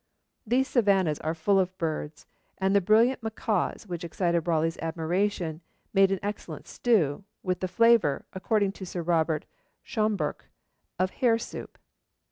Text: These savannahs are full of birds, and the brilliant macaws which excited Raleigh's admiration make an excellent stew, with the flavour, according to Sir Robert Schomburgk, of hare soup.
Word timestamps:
These 0.47 0.67
savannahs 0.67 1.19
are 1.19 1.35
full 1.35 1.59
of 1.59 1.77
birds, 1.77 2.25
and 2.57 2.75
the 2.75 2.81
brilliant 2.81 3.21
macaws 3.21 3.85
which 3.85 4.03
excited 4.03 4.47
Raleigh's 4.47 4.79
admiration 4.79 5.61
make 5.93 6.09
an 6.09 6.17
excellent 6.23 6.67
stew, 6.67 7.23
with 7.43 7.59
the 7.59 7.67
flavour, 7.67 8.25
according 8.33 8.71
to 8.71 8.85
Sir 8.87 9.03
Robert 9.03 9.45
Schomburgk, 9.85 10.45
of 10.97 11.11
hare 11.11 11.37
soup. 11.37 11.77